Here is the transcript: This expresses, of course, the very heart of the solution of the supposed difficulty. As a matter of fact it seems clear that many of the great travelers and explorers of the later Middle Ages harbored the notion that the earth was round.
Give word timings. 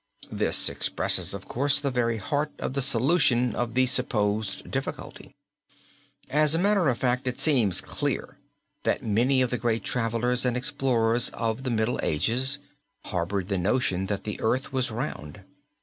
This 0.31 0.67
expresses, 0.67 1.35
of 1.35 1.47
course, 1.47 1.79
the 1.79 1.91
very 1.91 2.17
heart 2.17 2.51
of 2.57 2.73
the 2.73 2.81
solution 2.81 3.53
of 3.55 3.75
the 3.75 3.85
supposed 3.85 4.71
difficulty. 4.71 5.35
As 6.27 6.55
a 6.55 6.57
matter 6.57 6.87
of 6.89 6.97
fact 6.97 7.27
it 7.27 7.39
seems 7.39 7.81
clear 7.81 8.39
that 8.81 9.05
many 9.05 9.43
of 9.43 9.51
the 9.51 9.59
great 9.59 9.83
travelers 9.83 10.43
and 10.43 10.57
explorers 10.57 11.29
of 11.35 11.61
the 11.61 11.69
later 11.69 11.75
Middle 11.79 11.99
Ages 12.01 12.57
harbored 13.03 13.47
the 13.47 13.59
notion 13.59 14.07
that 14.07 14.23
the 14.23 14.41
earth 14.41 14.73
was 14.73 14.89
round. 14.89 15.41